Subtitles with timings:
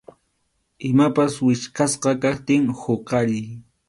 [0.89, 3.47] Imapas wichqʼasqa kaptin huqariy.